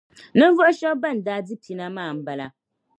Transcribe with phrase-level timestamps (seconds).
[0.37, 2.47] Ninvuɣ' shɛba ban daa di pina maa m-bala.